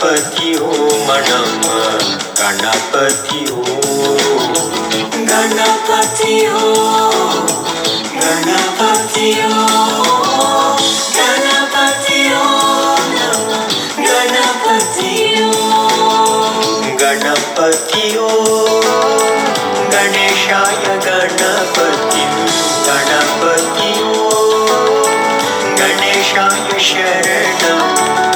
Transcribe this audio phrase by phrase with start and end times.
[0.00, 2.02] गणपति ओम नमः
[2.40, 4.52] गणपति ओम
[5.30, 7.48] गणपति ओम
[8.18, 10.78] गणपति ओम
[11.16, 13.16] गणपति ओम
[14.04, 18.86] गणपति ओम गणपति ओम
[19.94, 22.24] गणेशाय गणपति
[22.86, 25.04] गणपति ओम
[25.80, 28.27] गणेशाय शरणम्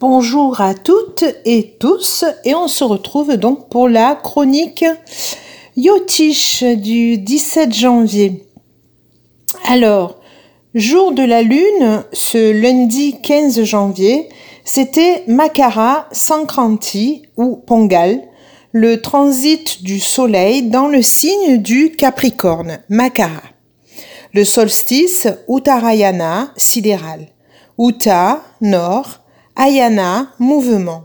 [0.00, 4.84] Bonjour à toutes et tous et on se retrouve donc pour la chronique
[5.76, 8.49] Yotish du 17 janvier.
[9.68, 10.20] Alors,
[10.74, 14.28] jour de la lune, ce lundi 15 janvier,
[14.64, 18.20] c'était Makara Sankranti ou Pongal,
[18.72, 23.42] le transit du soleil dans le signe du Capricorne, Makara.
[24.32, 27.26] Le solstice Uttarayana sidéral.
[27.78, 29.20] Uta, nord,
[29.56, 31.04] Ayana, mouvement.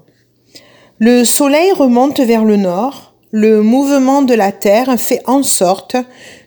[0.99, 5.97] Le soleil remonte vers le nord, le mouvement de la Terre fait en sorte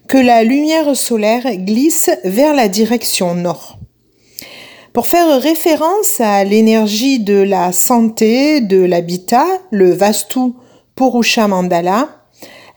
[0.08, 3.78] que la lumière solaire glisse vers la direction nord.
[4.94, 10.54] Pour faire référence à l'énergie de la santé, de l'habitat, le Vastu
[10.96, 12.08] Purusha Mandala,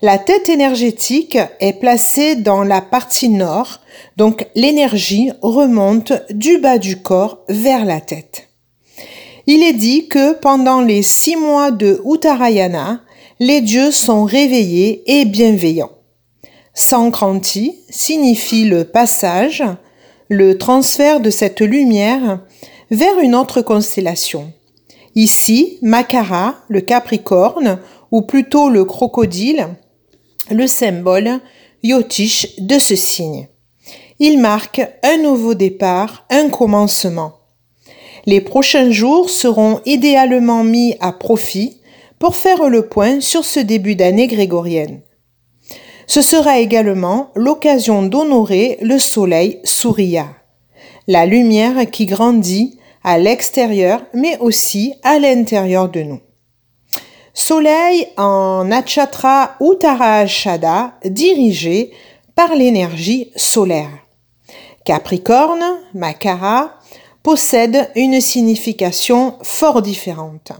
[0.02, 3.80] la tête énergétique est placée dans la partie nord,
[4.18, 8.48] donc l'énergie remonte du bas du corps vers la tête.
[9.46, 13.00] Il est dit que pendant les six mois de Uttarayana,
[13.40, 16.01] les dieux sont réveillés et bienveillants.
[16.74, 19.62] Sankranti signifie le passage,
[20.28, 22.40] le transfert de cette lumière
[22.90, 24.52] vers une autre constellation.
[25.14, 27.78] Ici, Makara, le Capricorne,
[28.10, 29.68] ou plutôt le crocodile,
[30.50, 31.40] le symbole
[31.82, 33.48] Yotish de ce signe.
[34.18, 37.32] Il marque un nouveau départ, un commencement.
[38.24, 41.78] Les prochains jours seront idéalement mis à profit
[42.18, 45.00] pour faire le point sur ce début d'année grégorienne.
[46.06, 50.26] Ce sera également l'occasion d'honorer le soleil Surya,
[51.06, 56.20] la lumière qui grandit à l'extérieur mais aussi à l'intérieur de nous.
[57.34, 61.92] Soleil en Nachatra Uttarashada dirigé
[62.34, 63.88] par l'énergie solaire.
[64.84, 65.64] Capricorne,
[65.94, 66.72] Makara,
[67.22, 70.52] possède une signification fort différente.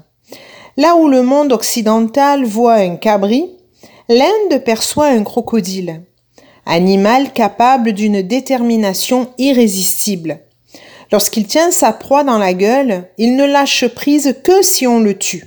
[0.77, 3.51] Là où le monde occidental voit un cabri,
[4.12, 6.03] l'Inde perçoit un crocodile,
[6.67, 10.41] animal capable d'une détermination irrésistible.
[11.11, 15.17] Lorsqu'il tient sa proie dans la gueule, il ne lâche prise que si on le
[15.17, 15.47] tue.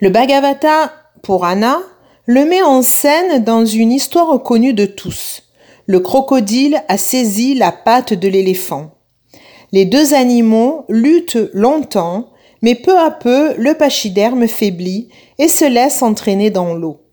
[0.00, 1.78] Le Bhagavata Purana
[2.26, 5.42] le met en scène dans une histoire connue de tous.
[5.86, 8.90] Le crocodile a saisi la patte de l'éléphant.
[9.72, 12.30] Les deux animaux luttent longtemps,
[12.62, 15.08] mais peu à peu le pachyderme faiblit
[15.38, 17.07] et se laisse entraîner dans l'eau.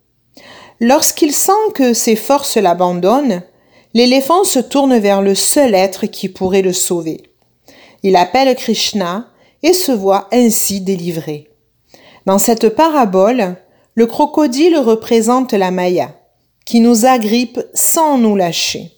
[0.79, 3.43] Lorsqu'il sent que ses forces l'abandonnent,
[3.93, 7.23] l'éléphant se tourne vers le seul être qui pourrait le sauver.
[8.03, 9.27] Il appelle Krishna
[9.63, 11.49] et se voit ainsi délivré.
[12.25, 13.55] Dans cette parabole,
[13.93, 16.13] le crocodile représente la Maya,
[16.65, 18.91] qui nous agrippe sans nous lâcher.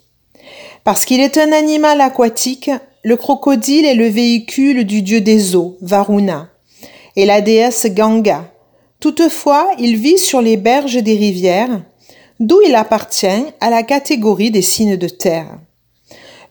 [0.84, 2.72] Parce qu'il est un animal aquatique,
[3.04, 6.50] le crocodile est le véhicule du dieu des eaux, Varuna,
[7.16, 8.52] et la déesse Ganga.
[9.00, 11.82] Toutefois, il vit sur les berges des rivières,
[12.40, 15.60] d'où il appartient à la catégorie des signes de terre.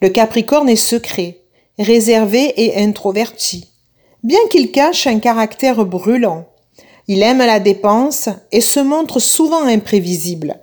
[0.00, 1.40] Le Capricorne est secret,
[1.78, 3.68] réservé et introverti,
[4.22, 6.46] bien qu'il cache un caractère brûlant.
[7.08, 10.60] Il aime la dépense et se montre souvent imprévisible.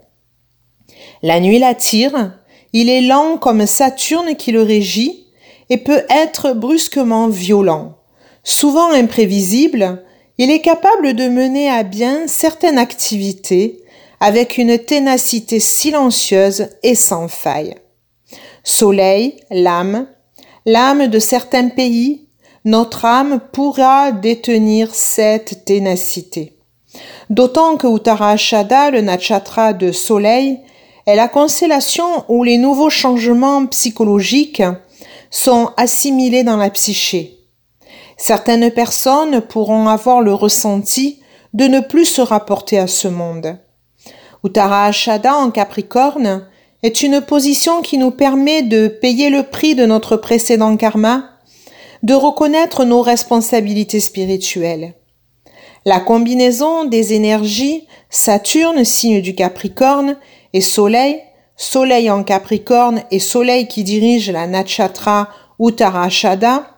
[1.21, 2.37] La nuit l'attire,
[2.73, 5.25] il est lent comme Saturne qui le régit
[5.69, 7.97] et peut être brusquement violent.
[8.43, 10.03] Souvent imprévisible,
[10.37, 13.83] il est capable de mener à bien certaines activités
[14.19, 17.75] avec une ténacité silencieuse et sans faille.
[18.63, 20.07] Soleil, l'âme,
[20.65, 22.27] l'âme de certains pays,
[22.65, 26.53] notre âme pourra détenir cette ténacité.
[27.29, 30.59] D'autant que Uttarashada, le natchatra de soleil,
[31.05, 34.63] est la constellation où les nouveaux changements psychologiques
[35.29, 37.42] sont assimilés dans la psyché.
[38.17, 41.21] Certaines personnes pourront avoir le ressenti
[41.53, 43.57] de ne plus se rapporter à ce monde.
[44.43, 46.47] Uttara Ashada en Capricorne
[46.83, 51.29] est une position qui nous permet de payer le prix de notre précédent karma,
[52.03, 54.93] de reconnaître nos responsabilités spirituelles.
[55.85, 60.17] La combinaison des énergies Saturne, signe du Capricorne,
[60.53, 61.21] et Soleil,
[61.55, 65.29] Soleil en Capricorne et Soleil qui dirige la Natchatra
[65.59, 66.72] Uttarashada,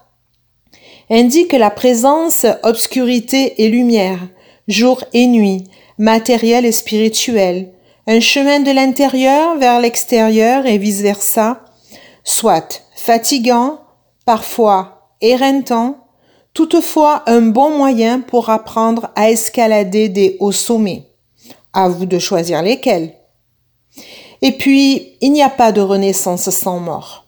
[1.09, 4.19] indique la présence obscurité et lumière,
[4.67, 5.65] jour et nuit,
[5.97, 7.71] matériel et spirituel,
[8.07, 11.61] un chemin de l'intérieur vers l'extérieur et vice-versa,
[12.23, 13.79] soit fatigant,
[14.25, 15.97] parfois éreintant,
[16.53, 21.03] toutefois un bon moyen pour apprendre à escalader des hauts sommets.
[21.73, 23.13] À vous de choisir lesquels.
[24.41, 27.24] Et puis, il n'y a pas de renaissance sans mort.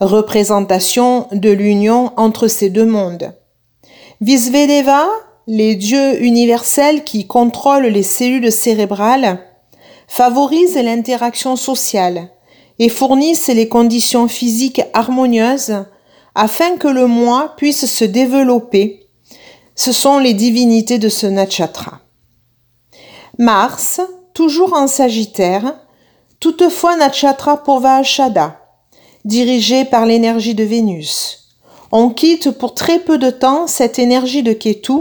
[0.00, 3.34] Représentation de l'union entre ces deux mondes.
[4.20, 5.06] Visvedeva,
[5.46, 9.38] les dieux universels qui contrôlent les cellules cérébrales,
[10.08, 12.30] favorisent l'interaction sociale
[12.78, 15.84] et fournissent les conditions physiques harmonieuses
[16.34, 19.08] afin que le moi puisse se développer.
[19.76, 22.00] Ce sont les divinités de ce natchatra.
[23.38, 24.00] Mars,
[24.32, 25.74] toujours en Sagittaire,
[26.40, 28.63] toutefois natchatra Ashada,
[29.24, 31.50] dirigé par l'énergie de Vénus.
[31.92, 34.92] On quitte pour très peu de temps cette énergie de Ketu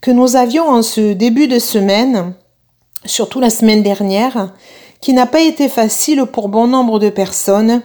[0.00, 2.34] que nous avions en ce début de semaine,
[3.04, 4.54] surtout la semaine dernière,
[5.00, 7.82] qui n'a pas été facile pour bon nombre de personnes.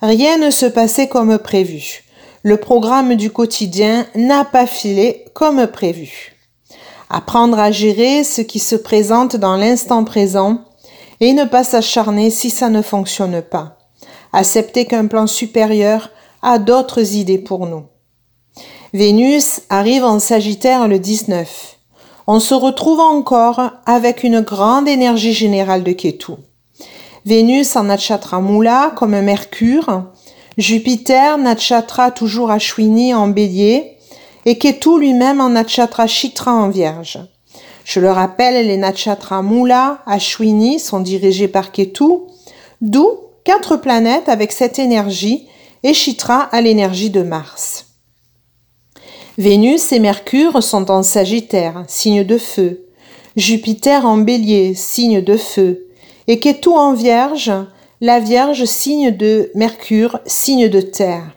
[0.00, 2.04] Rien ne se passait comme prévu
[2.42, 6.34] le programme du quotidien n'a pas filé comme prévu.
[7.08, 10.62] Apprendre à gérer ce qui se présente dans l'instant présent
[11.20, 13.78] et ne pas s'acharner si ça ne fonctionne pas.
[14.32, 16.10] Accepter qu'un plan supérieur
[16.42, 17.84] a d'autres idées pour nous.
[18.94, 21.78] Vénus arrive en Sagittaire le 19.
[22.26, 26.32] On se retrouve encore avec une grande énergie générale de Ketu.
[27.24, 30.04] Vénus en Natchatra Mula comme Mercure
[30.58, 33.96] Jupiter, Natchatra toujours à Shwini en bélier,
[34.44, 37.18] et Ketu lui-même en Natchatra Chitra en vierge.
[37.84, 42.04] Je le rappelle, les Natchatra Mula, Ashwini sont dirigés par Ketu,
[42.80, 45.48] d'où quatre planètes avec cette énergie,
[45.82, 47.86] et Chitra a l'énergie de Mars.
[49.38, 52.86] Vénus et Mercure sont en Sagittaire, signe de feu.
[53.34, 55.88] Jupiter en bélier, signe de feu.
[56.28, 57.50] Et Ketu en vierge,
[58.00, 61.36] la Vierge signe de Mercure, signe de terre.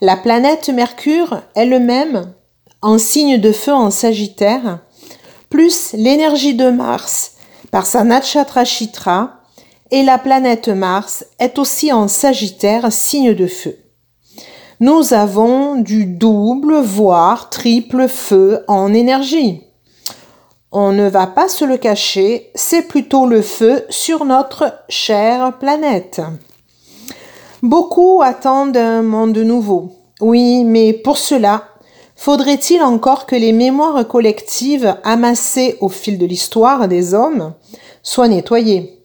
[0.00, 2.32] La planète Mercure elle-même,
[2.82, 4.80] en signe de feu en Sagittaire,
[5.50, 7.36] plus l'énergie de Mars
[7.70, 9.37] par sa Natchatra Chitra,
[9.90, 13.76] et la planète Mars est aussi en Sagittaire, signe de feu.
[14.80, 19.62] Nous avons du double, voire triple feu en énergie.
[20.70, 26.20] On ne va pas se le cacher, c'est plutôt le feu sur notre chère planète.
[27.62, 29.92] Beaucoup attendent un monde nouveau.
[30.20, 31.64] Oui, mais pour cela,
[32.14, 37.54] faudrait-il encore que les mémoires collectives amassées au fil de l'histoire des hommes
[38.02, 38.97] soient nettoyées?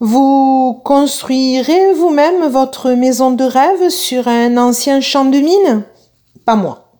[0.00, 5.84] Vous construirez vous-même votre maison de rêve sur un ancien champ de mine?
[6.44, 6.90] Pas moi.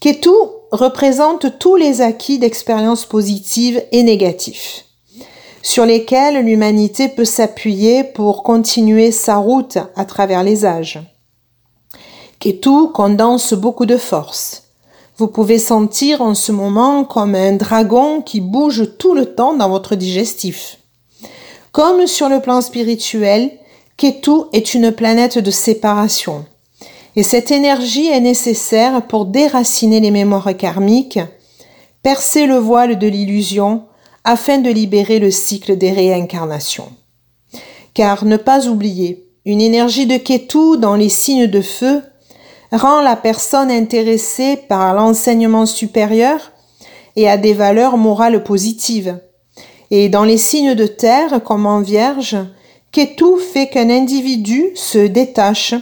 [0.00, 0.30] Ketu
[0.72, 4.84] représente tous les acquis d'expériences positives et négatives
[5.62, 11.00] sur lesquels l'humanité peut s'appuyer pour continuer sa route à travers les âges.
[12.38, 14.64] Ketu condense beaucoup de force.
[15.18, 19.68] Vous pouvez sentir en ce moment comme un dragon qui bouge tout le temps dans
[19.68, 20.79] votre digestif.
[21.72, 23.52] Comme sur le plan spirituel,
[23.96, 26.44] Ketu est une planète de séparation.
[27.16, 31.20] Et cette énergie est nécessaire pour déraciner les mémoires karmiques,
[32.02, 33.84] percer le voile de l'illusion
[34.24, 36.90] afin de libérer le cycle des réincarnations.
[37.94, 42.02] Car ne pas oublier, une énergie de Ketu dans les signes de feu
[42.72, 46.52] rend la personne intéressée par l'enseignement supérieur
[47.16, 49.18] et a des valeurs morales positives.
[49.90, 52.36] Et dans les signes de terre, comme en vierge,
[52.92, 55.74] Ketu fait qu'un individu se détache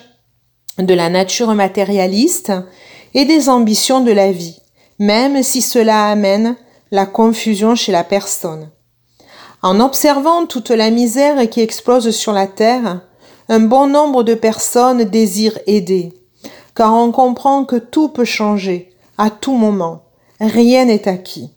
[0.78, 2.52] de la nature matérialiste
[3.14, 4.60] et des ambitions de la vie,
[4.98, 6.56] même si cela amène
[6.90, 8.70] la confusion chez la personne.
[9.62, 13.02] En observant toute la misère qui explose sur la terre,
[13.48, 16.12] un bon nombre de personnes désirent aider,
[16.74, 20.04] car on comprend que tout peut changer à tout moment,
[20.40, 21.50] rien n'est acquis.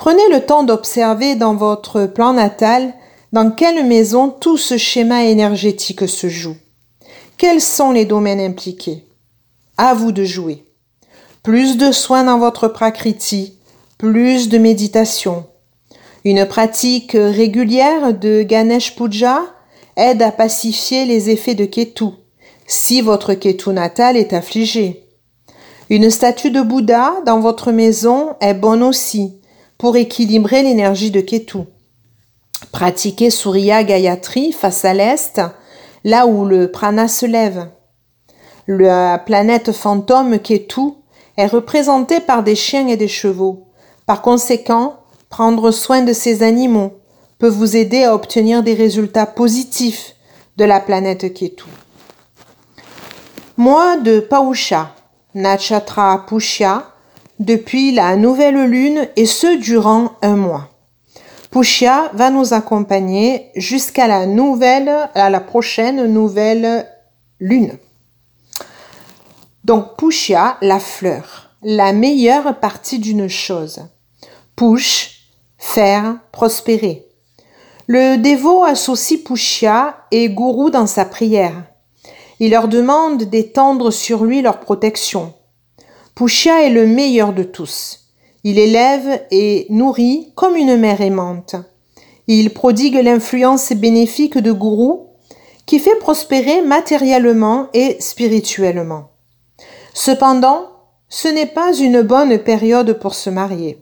[0.00, 2.94] Prenez le temps d'observer dans votre plan natal
[3.32, 6.56] dans quelle maison tout ce schéma énergétique se joue.
[7.36, 9.04] Quels sont les domaines impliqués?
[9.76, 10.64] À vous de jouer.
[11.42, 13.58] Plus de soins dans votre prakriti,
[13.98, 15.44] plus de méditation.
[16.24, 19.42] Une pratique régulière de Ganesh Puja
[19.96, 22.06] aide à pacifier les effets de Ketu,
[22.66, 25.04] si votre Ketu natal est affligé.
[25.90, 29.39] Une statue de Bouddha dans votre maison est bonne aussi
[29.80, 31.60] pour équilibrer l'énergie de Ketu.
[32.70, 35.40] Pratiquez Surya Gayatri face à l'est,
[36.04, 37.66] là où le prana se lève.
[38.68, 40.82] La planète fantôme Ketu
[41.38, 43.68] est représentée par des chiens et des chevaux.
[44.04, 44.96] Par conséquent,
[45.30, 46.92] prendre soin de ces animaux
[47.38, 50.14] peut vous aider à obtenir des résultats positifs
[50.58, 51.64] de la planète Ketu.
[53.56, 54.94] Mois de Pausha,
[55.34, 56.84] Nachatra Pushya,
[57.40, 60.68] depuis la nouvelle lune et ce durant un mois.
[61.50, 66.86] Pushya va nous accompagner jusqu'à la nouvelle, à la prochaine nouvelle
[67.40, 67.76] lune.
[69.64, 73.86] Donc Pushya, la fleur, la meilleure partie d'une chose.
[74.54, 75.22] Push,
[75.58, 77.06] faire, prospérer.
[77.86, 81.64] Le dévot associe Pushya et Gourou dans sa prière.
[82.38, 85.34] Il leur demande d'étendre sur lui leur protection.
[86.14, 88.10] Pushya est le meilleur de tous.
[88.44, 91.56] Il élève et nourrit comme une mère aimante.
[92.26, 95.08] Il prodigue l'influence bénéfique de Gourou
[95.66, 99.10] qui fait prospérer matériellement et spirituellement.
[99.94, 100.66] Cependant,
[101.08, 103.78] ce n'est pas une bonne période pour se marier.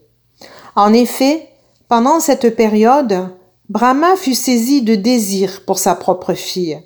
[0.76, 1.48] En effet,
[1.88, 3.28] pendant cette période,
[3.68, 6.80] Brahma fut saisi de désir pour sa propre fille,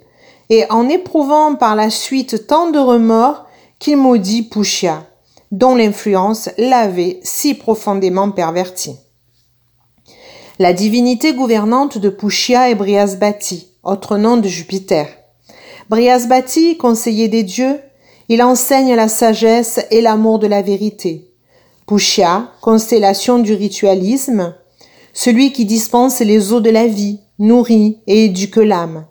[0.51, 3.47] et en éprouvant par la suite tant de remords
[3.79, 5.07] qu'il maudit Pushya,
[5.52, 8.97] dont l'influence l'avait si profondément perverti.
[10.59, 15.06] La divinité gouvernante de Pushya est Brihaspati, autre nom de Jupiter.
[15.88, 17.78] Brihaspati, conseiller des dieux,
[18.28, 21.30] il enseigne la sagesse et l'amour de la vérité.
[21.87, 24.54] Pushya, constellation du ritualisme,
[25.12, 29.06] celui qui dispense les eaux de la vie, nourrit et éduque l'âme.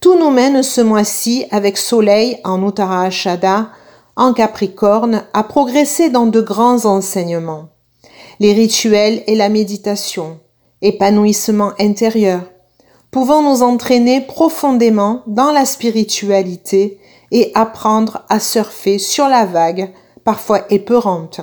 [0.00, 3.70] Tout nous mène ce mois-ci avec Soleil en Uttarashada,
[4.16, 7.68] en Capricorne, à progresser dans de grands enseignements.
[8.40, 10.38] Les rituels et la méditation,
[10.82, 12.42] épanouissement intérieur,
[13.10, 16.98] pouvant nous entraîner profondément dans la spiritualité
[17.30, 19.92] et apprendre à surfer sur la vague,
[20.24, 21.40] parfois épeurante.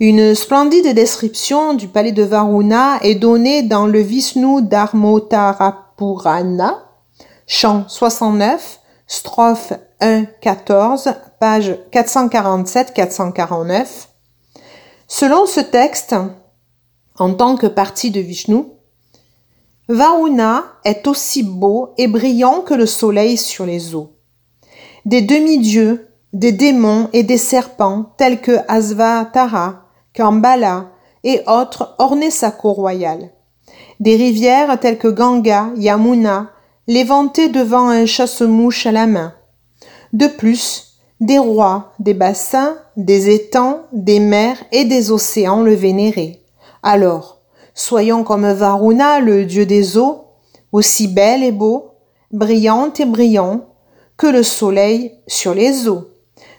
[0.00, 6.84] Une splendide description du palais de Varuna est donnée dans le Vishnu Dharmotara Purana,
[7.46, 14.08] chant 69, strophe 1, 14, page 447-449.
[15.06, 16.14] Selon ce texte,
[17.18, 18.64] en tant que partie de Vishnu,
[19.88, 24.12] Varuna est aussi beau et brillant que le soleil sur les eaux.
[25.04, 29.82] Des demi-dieux, des démons et des serpents tels que Asvatara,
[30.14, 30.90] Kambala
[31.22, 33.30] et autres ornaient sa cour royale.
[34.00, 36.53] Des rivières telles que Ganga, Yamuna,
[36.86, 39.34] l'éventaient devant un chasse-mouche à la main.
[40.12, 46.40] De plus, des rois, des bassins, des étangs, des mers et des océans le vénéraient.
[46.82, 47.40] Alors,
[47.74, 50.24] soyons comme Varuna, le dieu des eaux,
[50.72, 51.92] aussi belle et beau,
[52.30, 53.66] brillante et brillant,
[54.16, 56.08] que le soleil sur les eaux.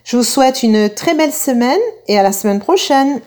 [0.03, 3.21] Je vous souhaite une très belle semaine et à la semaine prochaine.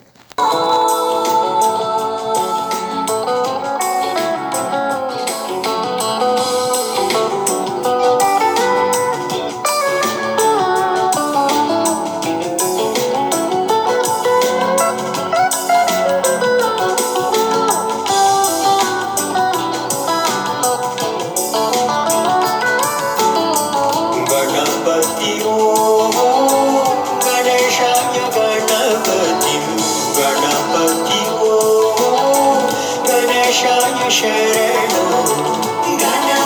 [36.01, 36.39] Gana